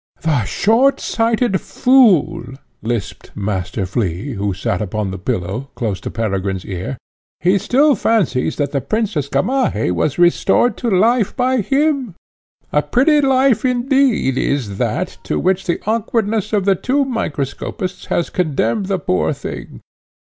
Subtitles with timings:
[0.21, 2.41] "The short sighted fool!"
[2.81, 6.97] lisped Master Flea, who sate upon the pillow, close to Peregrine's ear.
[7.39, 12.15] "He still fancies that the Princess, Gamaheh, was restored to life by him.
[12.73, 18.31] A pretty life, indeed, is that, to which the awkwardness of the two microscopists has
[18.31, 19.81] condemned the poor thing!"